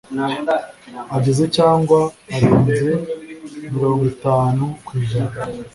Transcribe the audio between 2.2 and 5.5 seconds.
arenze mirongo itanu ku ijana